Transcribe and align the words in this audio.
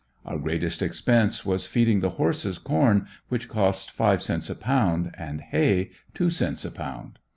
Our 0.25 0.39
greatest 0.39 0.81
expense 0.81 1.45
was 1.45 1.67
feeding 1.67 1.99
the 1.99 2.09
horses 2.17 2.57
corn 2.57 3.05
which 3.29 3.47
cost 3.47 3.91
five 3.91 4.23
cents 4.23 4.49
a 4.49 4.55
pound 4.55 5.13
and 5.15 5.41
hay, 5.41 5.91
two 6.15 6.31
cents 6.31 6.65
a 6.65 6.71
pound. 6.71 7.19